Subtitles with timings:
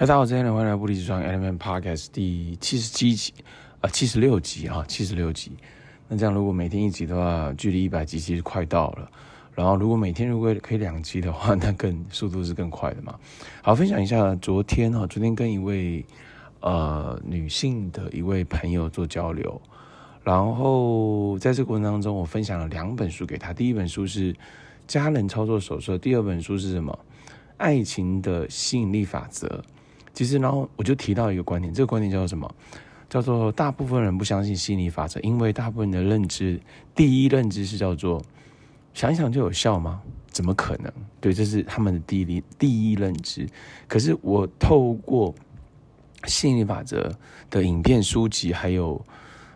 [0.00, 3.34] 嗨，大家好，欢迎来到不离职创业 Element Podcast 第七十七集，
[3.80, 5.52] 啊、呃，七十六集啊，七十六集。
[6.08, 9.10] 那这样如果每天一集的话，距离一百集其实快到了。
[9.54, 13.14] 然后如果每天如果可以两集的话， 那更速度是更快的嘛。
[13.60, 16.02] 好，分享一下昨天哈，昨天跟一位
[16.60, 19.60] 呃女性的一位朋友做交流，
[20.24, 23.52] 然后在这个过程当中，我分享了两本书给她。
[23.52, 24.32] 第一本书是
[24.86, 26.98] 《家人操作手册》，第二本书是什么？
[27.58, 29.62] 爱情的吸引力法则。
[30.12, 32.52] 其实，然后我就提到一个观点，这个观点叫做什么？
[33.08, 36.60] 叫做大部分人不相信吸引力法则，因为大部分的认知，
[36.94, 38.22] 第一认知是叫做
[38.94, 40.00] 想一想就有效吗？
[40.30, 40.92] 怎么可能？
[41.20, 43.48] 对，这是他们的第一第一认知。
[43.88, 45.34] 可是我透过
[46.26, 47.12] 吸引力法则
[47.50, 49.04] 的影片、书籍，还有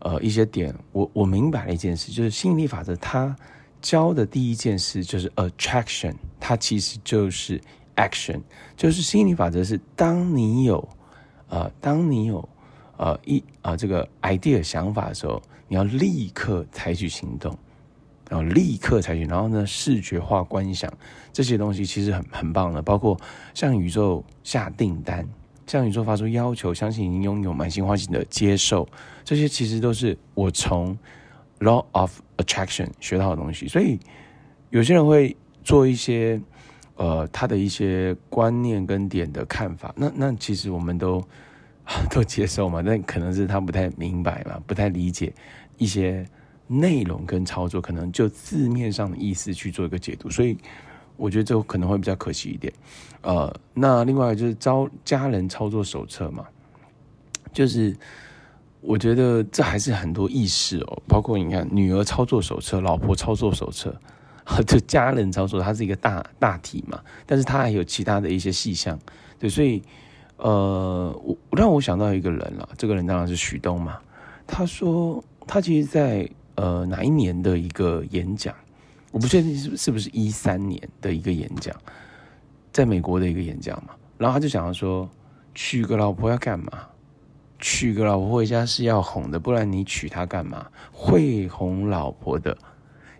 [0.00, 3.36] 呃一些点，我我明白了一件事，就是吸引力法则它
[3.80, 7.60] 教的第一件事就是 attraction，它其实就是。
[7.96, 8.42] Action
[8.76, 10.86] 就是吸引力法则，是当你有，
[11.48, 12.46] 呃，当你有，
[12.98, 17.56] 呃，一啊、呃、这个 idea 想法的时候，你要立刻采取行动，
[18.28, 20.92] 然后立刻采取，然后呢，视觉化观想
[21.32, 23.18] 这些东西其实很很棒的，包括
[23.54, 25.26] 向宇宙下订单，
[25.66, 28.86] 向宇宙发出要求，相信已经拥有，满心欢喜的接受，
[29.24, 30.96] 这些其实都是我从
[31.60, 33.98] Law of Attraction 学到的东西，所以
[34.68, 36.38] 有些人会做一些。
[36.96, 41.22] 呃，他的一些观念跟点的看法，那那其实我们都
[42.10, 45.30] 都接受嘛，但可能是他不太明白嘛，不太理解
[45.76, 46.26] 一些
[46.66, 50.56] 内容跟操作，可能就字面上的意思去做一个解读，所以
[51.18, 52.72] 我觉得这可能会比较可惜一点。
[53.20, 56.46] 呃，那另外就是招家人操作手册嘛，
[57.52, 57.94] 就是
[58.80, 63.94] 我觉得这还是很多意识哦，包括你看女儿操作手册、老婆操作手册。
[64.66, 68.98] 就家人操作，它是一个大大体嘛，但是它还有其他的一些细项，
[69.38, 69.82] 对，所以
[70.36, 73.98] 呃，我让我想到一个人了，这个人当然是许东嘛。
[74.46, 78.54] 他说他其实在呃哪一年的一个演讲，
[79.10, 81.74] 我不确定是是不是一三年的一个演讲，
[82.72, 83.94] 在美国的一个演讲嘛。
[84.16, 85.08] 然后他就讲说，
[85.54, 86.72] 娶个老婆要干嘛？
[87.58, 90.66] 娶个老婆回家是要哄的，不然你娶她干嘛？
[90.92, 92.56] 会哄老婆的。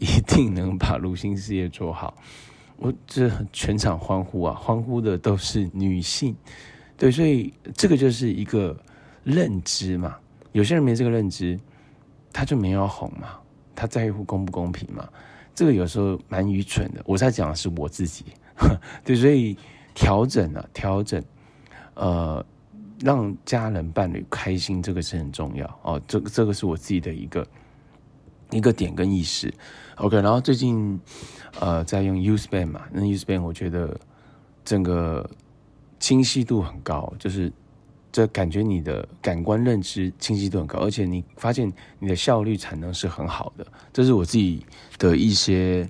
[0.00, 2.16] 一定能把卢新事业做好，
[2.78, 4.54] 我这全场欢呼啊！
[4.54, 6.34] 欢呼的都是女性，
[6.96, 8.74] 对，所以这个就是一个
[9.22, 10.16] 认知嘛。
[10.52, 11.60] 有些人没这个认知，
[12.32, 13.38] 他就没有哄嘛，
[13.76, 15.06] 他在乎公不公平嘛。
[15.54, 17.02] 这个有时候蛮愚蠢的。
[17.04, 18.24] 我在讲的是我自己，
[19.04, 19.54] 对，所以
[19.94, 21.22] 调整啊，调整，
[21.92, 22.42] 呃，
[23.00, 26.00] 让家人伴侣开心，这个是很重要哦。
[26.08, 27.46] 这个这个是我自己的一个。
[28.50, 29.52] 一个点跟意识
[29.96, 30.98] ，OK，然后最近，
[31.60, 33.98] 呃，在用 Useband 嘛，那 Useband 我觉得
[34.64, 35.28] 整个
[35.98, 37.52] 清晰度很高，就是
[38.10, 44.66] 这感觉你的感官认知清晰度很高，而且你发现你的效率产能是很好的，这是我自己
[44.98, 45.88] 的一些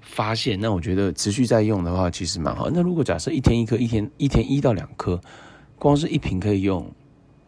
[0.00, 0.58] 发现。
[0.58, 2.68] 那我觉得持续在用的话，其实蛮好。
[2.70, 5.20] 那如果假设一天一颗，一天一天一到两颗，
[5.78, 6.90] 光是一瓶可以用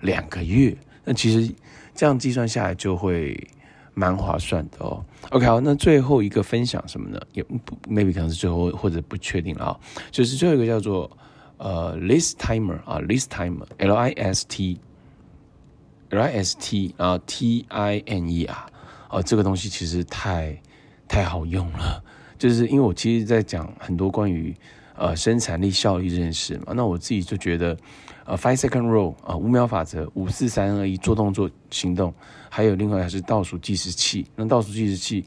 [0.00, 1.54] 两个月，那其实
[1.94, 3.48] 这样计算下来就会。
[4.00, 5.04] 蛮划算的哦。
[5.28, 7.20] OK，好，那最后一个分享什么呢？
[7.34, 9.80] 也不 maybe 可能是最后或者不确定了啊。
[10.10, 11.10] 就是最后一个叫做
[11.58, 18.66] 呃 list timer 啊，list timer，L I S T，L I S T 啊，T I M E R
[19.08, 20.58] 啊，这个东西其实太
[21.06, 22.02] 太好用了。
[22.38, 24.56] 就是因为我其实在讲很多关于
[25.00, 27.76] 呃生产力效率这件事嘛，那我自己就觉得。
[28.26, 32.14] 呃，five second rule 啊，五秒法则，五四三二一，做动作行动，
[32.48, 34.24] 还有另外还是倒数计时器。
[34.36, 35.24] 那倒数计时器，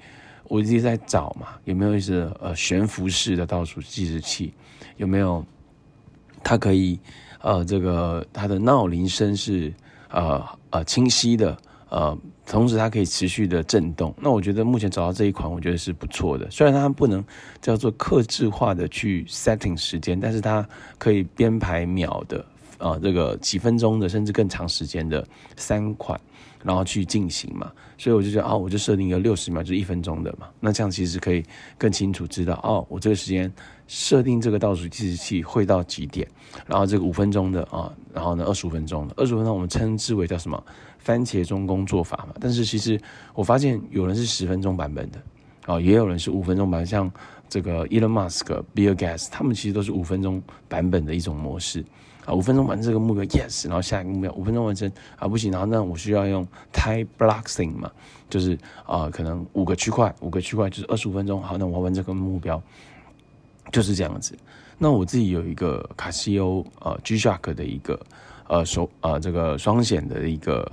[0.48, 4.54] 我一直在找嘛，有没有一些呃悬浮式的倒数计时器？
[4.96, 5.44] 有没有？
[6.46, 6.98] 它可以
[7.42, 9.74] 呃这个它的闹铃声是
[10.10, 11.58] 呃呃清晰的，
[11.94, 12.18] 呃，
[12.48, 14.12] 同时它可以持续的震动。
[14.20, 16.50] 那我觉得目前找到这一款，我觉得是不错的。
[16.50, 17.24] 虽然它不能
[17.62, 20.68] 叫做克制化的去 setting 时间，但是它
[20.98, 22.44] 可以编排秒的。
[22.78, 25.25] 啊，这个几分钟的，甚至更长时间的
[25.56, 26.20] 三款，
[26.64, 31.44] 然后去进行嘛，所以我就觉得哦，我就设定一个六十秒，就是一分钟的嘛，那这样其实可以
[31.78, 33.52] 更清楚知道哦，我这个时间
[33.88, 36.28] 设定这个倒数计时器会到几点，
[36.66, 40.62] 然后这个五分钟的啊，然后呢二十五分钟的，二十五分钟我们称之为叫什么？
[41.00, 42.98] 番茄钟工作法嘛，但是其实
[43.34, 45.22] 我发现有人是十分钟版本的，
[45.68, 47.12] 哦，也有人是五分钟版，像
[47.50, 51.84] 这个 Elon Musk、Bill Gates，他们其实都是五分钟版本的一种模式。
[52.25, 57.92] 啊，五分钟完成这个目标，yes，然后下一个目标五分钟完成啊，不行，然后那我需要用 time blocking 嘛，
[58.30, 62.62] 就是啊、可能五个区块，五个区块就是二十五分钟，好，那我要完成这个目标
[63.72, 64.38] 就是这样子。
[64.78, 68.00] 那我自己有一个卡西欧呃 G-Shock 的一个
[68.48, 70.69] 呃手呃这个双显的一个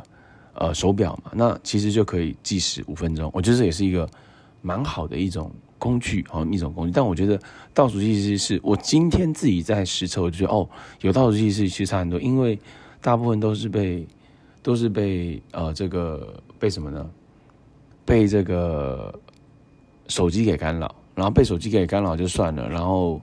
[0.54, 4.08] 呃手表嘛，那其实就可以计时五分钟，我觉得这也是一个
[4.62, 5.50] 蛮好的一种
[5.80, 6.92] 工具哦，一种工具。
[6.94, 7.36] 但我觉得
[7.74, 10.68] 倒数计时是我今天自己在实测，我就觉得哦，
[11.00, 12.56] 有倒数计时其实差很多，因为
[13.00, 14.06] 大部分都是被
[14.62, 17.10] 都是被呃这个被什么呢？
[18.04, 19.12] 被这个
[20.08, 23.20] 手机给干扰，然后被手机给干扰就算了，然后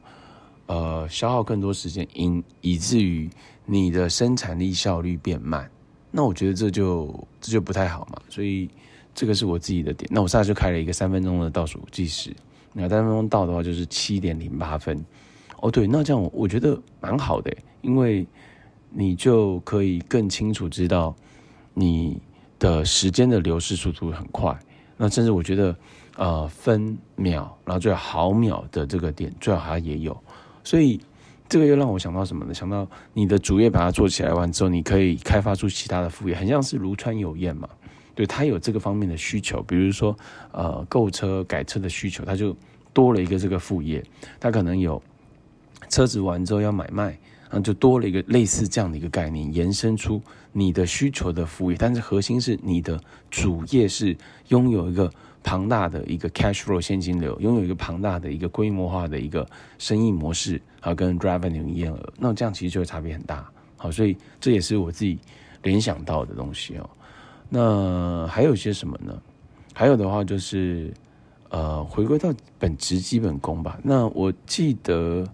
[0.68, 3.30] 呃消耗更多时间，以以至于
[3.65, 5.69] 你的生产力效率变慢，
[6.09, 8.69] 那我觉得这就这就不太好嘛，所以
[9.17, 10.07] 这个是我自己的点。
[10.13, 12.31] 那我现在就开了一个三分钟的倒数计时，
[12.71, 15.03] 那三分钟到的话就是七点零八分。
[15.59, 18.27] 哦，对，那这样我觉得蛮好的，因为
[18.91, 21.15] 你就可以更清楚知道
[21.73, 22.21] 你
[22.59, 24.55] 的时间的流逝速度很快。
[24.97, 25.75] 那甚至我觉得，
[26.15, 30.15] 呃，分秒，然后最好毫秒的这个点，最好它也有。
[30.63, 30.99] 所以
[31.49, 32.53] 这个又让我想到什么呢？
[32.53, 37.67] 想到你的主业把它做起来完之后，你可以开发出其他的副业，很像是如川有燕嘛。
[38.17, 40.17] 对，他有这个方面的需求，比如说
[40.51, 42.53] 呃购车改车的需求，他就
[42.91, 44.03] 多了一个这个副业。
[44.41, 45.01] 他可能有
[45.87, 47.17] 车子完之后要买卖。
[47.49, 50.21] 然后就多了一个类似这样的一个概念，延伸出
[50.51, 52.99] 你的需求的副业，但是核心是你的
[53.31, 54.13] 主业是
[54.49, 55.09] 拥有一个
[55.41, 63.49] 庞大的一个 cash flow 现金流，拥有一个庞大的一个规模化的一个生意模式，好，跟 revenue 营业额，那这样其实就会差别很大。
[63.77, 65.17] 好，所以这也是我自己
[65.63, 66.89] 联想到的东西哦。
[67.49, 69.21] 那还有些什么呢？
[69.73, 70.94] 还有的话就是
[71.49, 73.79] 呃，回归到本职基本功吧。
[73.83, 75.27] 那我记得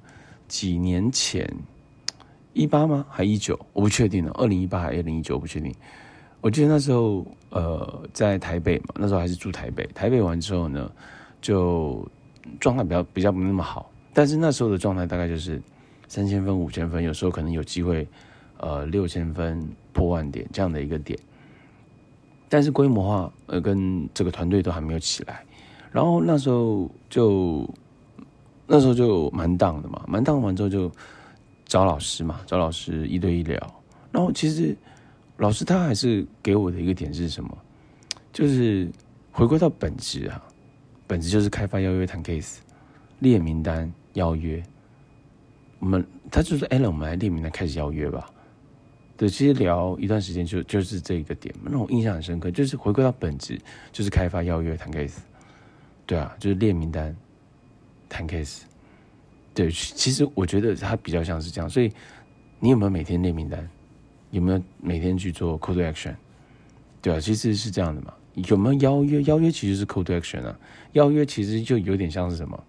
[0.47, 1.47] 几年前。
[2.55, 3.03] 一八吗？
[3.09, 3.59] 还一九？
[3.73, 4.31] 我不确定了。
[4.35, 5.33] 二零一八还是二零一九？
[5.33, 5.73] 我不确定。
[6.39, 9.83] 我记得那时候，呃，在台北嘛，那时候还是住台北。
[9.95, 10.91] 台北完之后呢，
[11.41, 12.07] 就
[12.59, 13.89] 状态比较比较不那么好。
[14.13, 15.59] 但是那时候的状态大概就是
[16.07, 18.07] 三千分、五千分，有时候可能有机会，
[18.57, 21.17] 呃，六千分破万点这样的一个点。
[22.53, 25.43] 但是规模化，呃，跟这个团队都还没有起来。
[25.91, 27.67] 然后那时候就
[28.67, 30.91] 那时候就蛮 down 的嘛，蛮 down 完之后就。
[31.65, 33.57] 找老师嘛，找老师一对一聊。
[34.11, 34.77] 然后其实
[35.37, 37.57] 老师他还是给我的一个点是什么？
[38.31, 38.87] 就是
[39.31, 40.43] 回归到本质啊，
[41.07, 42.57] 本质就是开发邀约谈 case，
[43.19, 44.61] 列名单邀约。
[45.79, 48.29] 我们他就是：“Allen，我们来列名单开始邀约吧。”
[49.23, 52.51] 对，其实聊一段时间就就是这一个点，让我印象很深刻。
[52.51, 53.57] 就是回归到本质，
[53.89, 55.19] 就是开发邀约谈 case。
[56.05, 57.15] 对啊，就是列名单
[58.09, 58.63] 谈 case。
[59.53, 61.89] 对，其实我觉得它比较像是这样，所以
[62.59, 63.65] 你有没有每天列名单？
[64.31, 66.13] 有没有每天去做 cold action？
[67.01, 68.13] 对啊，其实是这样的嘛。
[68.49, 69.23] 有没有邀约？
[69.23, 70.59] 邀约其实是 cold action 啊。
[70.91, 72.61] 邀约其实就有点像是什么？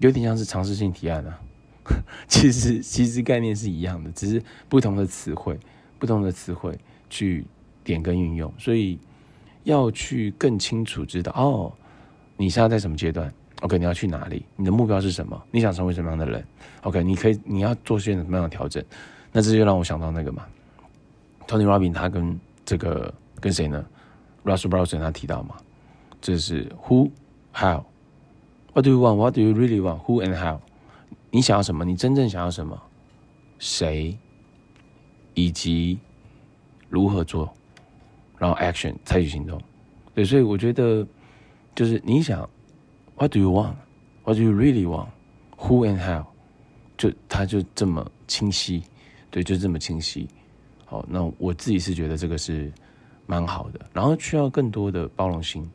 [0.00, 1.40] 有点像是尝试性提案啊。
[2.28, 5.58] 其实其实概念是一样的，只是不同的词汇，
[5.98, 6.78] 不同的词汇
[7.08, 7.44] 去
[7.84, 8.98] 点跟运用，所以
[9.64, 11.72] 要去更清楚知道哦，
[12.36, 14.44] 你现在在什么阶段？OK，你要去哪里？
[14.56, 15.40] 你的目标是什么？
[15.50, 16.44] 你想成为什么样的人
[16.82, 18.82] ？OK，你可以，你要做些什么样的调整？
[19.32, 20.46] 那这就让我想到那个嘛
[21.46, 23.84] ，Tony Robbins 他跟这个跟谁呢
[24.44, 25.56] ？Russell Brunson 他提到嘛，
[26.20, 27.10] 这是 Who,
[27.52, 27.84] How,
[28.72, 29.16] What do you want?
[29.16, 30.00] What do you really want?
[30.04, 30.60] Who and how？
[31.30, 31.84] 你想要什么？
[31.84, 32.80] 你真正想要什么？
[33.58, 34.16] 谁？
[35.34, 35.98] 以及
[36.88, 37.52] 如何做？
[38.38, 39.60] 然后 Action 采取行动。
[40.14, 41.06] 对，所以我觉得
[41.74, 42.48] 就是你想。
[43.16, 43.74] What do you want?
[44.24, 45.08] What do you really want?
[45.58, 46.24] Who and how?
[46.96, 48.82] 就它就这么清晰，
[49.30, 50.26] 对，就这么清晰。
[50.86, 52.72] 好，那我自己是觉得这个是
[53.26, 55.70] 蛮好的，然后需要更多的包容心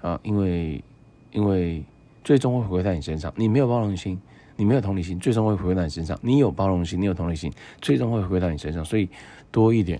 [0.00, 0.82] 啊，因为
[1.30, 1.84] 因为
[2.24, 3.30] 最终会回归在你身上。
[3.36, 4.18] 你没有包容心，
[4.58, 6.18] 你没有同理心，最终会回到你身上。
[6.20, 7.50] 你有包容心，你有同理心，
[7.80, 8.84] 最终会回到你身上。
[8.84, 9.08] 所以
[9.50, 9.98] 多一点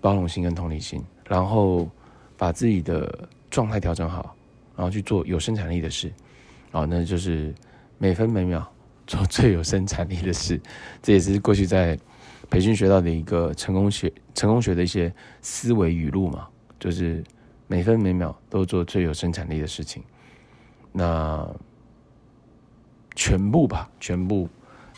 [0.00, 1.88] 包容心跟同理心，然后
[2.36, 4.34] 把自己的状态调整好。
[4.76, 6.06] 然后去做有生产力的事，
[6.70, 7.52] 然后那就是
[7.98, 8.64] 每分每秒
[9.08, 10.60] 做最有生产力的事。
[11.02, 11.98] 这也是过去在
[12.48, 16.46] 培训学到的一个成功学、成功学的一些思维语录嘛，
[16.78, 17.24] 就是
[17.66, 20.00] 每分每秒都做最有生产力的事情。
[20.92, 21.44] 那
[23.18, 24.48] 全部吧，全部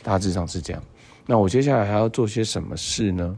[0.02, 0.82] 大致上是这样。
[1.26, 3.36] 那我接下来还要做些什么事呢？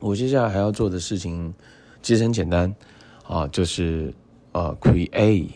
[0.00, 1.52] 我接下来还要做的事情
[2.00, 2.74] 其实很简单
[3.28, 4.12] 啊，就是。
[4.56, 5.50] 呃、，create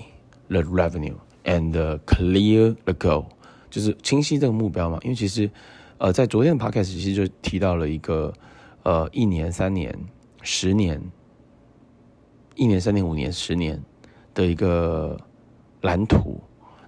[0.49, 1.71] the revenue and
[2.05, 3.25] clear the goal，
[3.71, 4.99] 就是清晰这个目标嘛。
[5.03, 5.49] 因为其实，
[5.99, 8.33] 呃，在昨天的 podcast 其实就提到了一个，
[8.83, 9.97] 呃，一年、三年、
[10.43, 11.01] 十年，
[12.57, 13.81] 一年、三年、五年、十年
[14.35, 15.17] 的一个
[15.83, 16.41] 蓝图。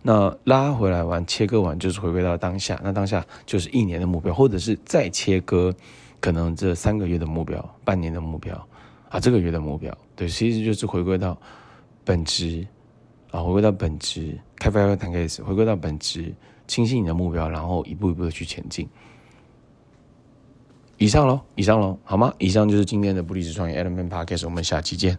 [0.02, 5.75] 那拉回来完，切割完就是回归到当下，那当下就是一年的目标，或者是再切割，
[6.21, 8.54] 可能这三个月的目标、半年的目标
[9.11, 11.37] 啊，这个月的目标，对，其实就是回归到
[12.02, 12.66] 本质
[13.30, 16.35] 啊，回归到本质，开发要谈 case，回归到本质，
[16.66, 18.88] 清晰你的目标，然后一步一步的去前进。
[20.97, 22.33] 以上喽，以上喽，好吗？
[22.38, 25.19] 以上就是今天的不离职创业 Element Podcast，我们下期见。